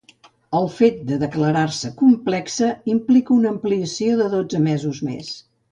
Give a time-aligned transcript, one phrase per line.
[0.59, 5.35] El fet de declarar-se complexa implica una ampliació de dotze mesos més.